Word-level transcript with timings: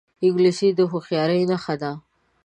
انګلیسي 0.25 0.69
د 0.77 0.79
هوښیارۍ 0.91 1.41
نښه 1.51 1.75
ده 1.81 1.91